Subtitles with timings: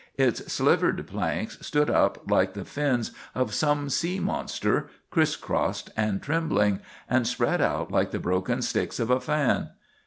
[0.17, 6.79] Its slivered planks stood up like the fins of some sea monster, crisscrossed and trembling,
[7.07, 9.69] and spread out like the broken sticks of a fan.